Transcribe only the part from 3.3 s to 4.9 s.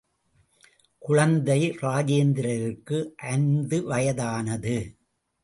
ஐந்து வயதானது.